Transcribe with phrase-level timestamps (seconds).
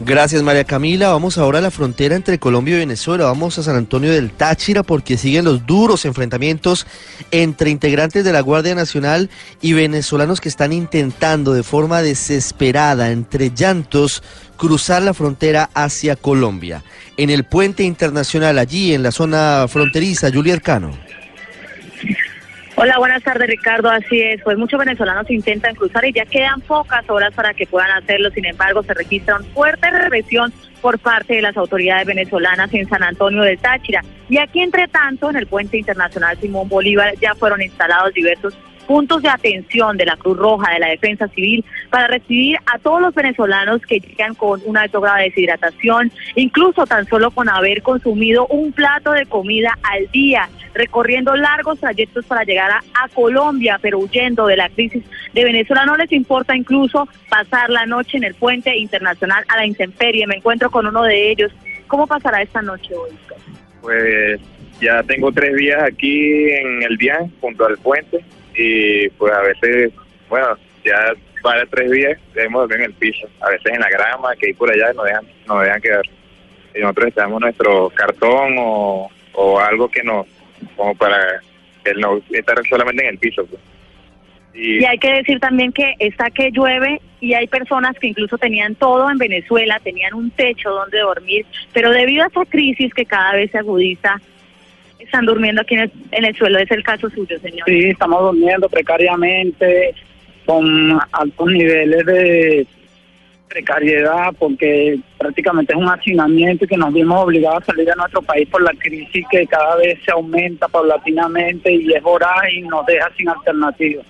[0.00, 1.10] Gracias María Camila.
[1.10, 3.26] Vamos ahora a la frontera entre Colombia y Venezuela.
[3.26, 6.86] Vamos a San Antonio del Táchira porque siguen los duros enfrentamientos
[7.30, 9.30] entre integrantes de la Guardia Nacional
[9.60, 14.24] y venezolanos que están intentando de forma desesperada, entre llantos,
[14.56, 16.82] cruzar la frontera hacia Colombia.
[17.16, 20.90] En el puente internacional allí en la zona fronteriza, Juliet Cano.
[22.84, 27.08] Hola, buenas tardes Ricardo, así es, pues muchos venezolanos intentan cruzar y ya quedan pocas
[27.08, 30.52] horas para que puedan hacerlo, sin embargo se registra una fuerte represión
[30.82, 34.02] por parte de las autoridades venezolanas en San Antonio del Táchira.
[34.28, 38.54] Y aquí, entre tanto, en el puente internacional Simón Bolívar ya fueron instalados diversos
[38.86, 43.00] puntos de atención de la Cruz Roja, de la Defensa Civil, para recibir a todos
[43.00, 47.82] los venezolanos que llegan con un alto grado de deshidratación, incluso tan solo con haber
[47.82, 52.82] consumido un plato de comida al día, recorriendo largos trayectos para llegar a,
[53.14, 55.86] Colombia, pero huyendo de la crisis de Venezuela.
[55.86, 60.26] No les importa incluso pasar la noche en el puente internacional a la intemperie.
[60.26, 61.52] Me encuentro con uno de ellos.
[61.86, 63.10] ¿Cómo pasará esta noche hoy?
[63.82, 64.40] Pues
[64.80, 68.24] ya tengo tres días aquí en el día junto al puente
[68.54, 69.92] y pues a veces,
[70.28, 74.34] bueno, ya para tres días debemos dormir en el piso, a veces en la grama,
[74.36, 76.04] que hay por allá nos dejan, nos dejan quedar.
[76.74, 80.26] Y nosotros estamos nuestro cartón o, o algo que nos,
[80.76, 81.40] como para
[81.84, 83.44] que no estar solamente en el piso.
[83.46, 83.60] Pues.
[84.54, 88.38] Y, y, hay que decir también que está que llueve y hay personas que incluso
[88.38, 93.04] tenían todo en Venezuela, tenían un techo donde dormir, pero debido a esa crisis que
[93.04, 94.20] cada vez se agudiza,
[95.04, 96.58] están durmiendo aquí en el, suelo.
[96.58, 97.64] ¿Es el caso suyo, señor?
[97.66, 99.94] Sí, estamos durmiendo precariamente,
[100.44, 102.66] con altos niveles de
[103.48, 108.20] precariedad, porque prácticamente es un hacinamiento y que nos vimos obligados a salir de nuestro
[108.22, 112.84] país por la crisis que cada vez se aumenta paulatinamente y es voraz y nos
[112.86, 114.02] deja sin alternativa.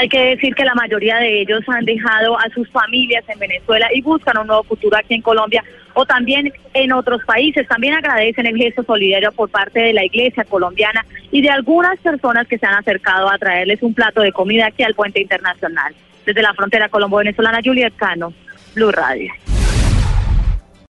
[0.00, 3.88] Hay que decir que la mayoría de ellos han dejado a sus familias en Venezuela
[3.92, 7.66] y buscan un nuevo futuro aquí en Colombia o también en otros países.
[7.66, 12.46] También agradecen el gesto solidario por parte de la iglesia colombiana y de algunas personas
[12.46, 15.92] que se han acercado a traerles un plato de comida aquí al puente internacional.
[16.24, 18.32] Desde la frontera colombo-venezolana, Juliet Cano,
[18.76, 19.32] Blue Radio.